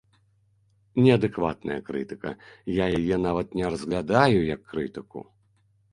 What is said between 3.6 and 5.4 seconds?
не разглядаю як крытыку.